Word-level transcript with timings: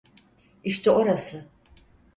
İşte 0.63 0.91
orası. 0.91 1.49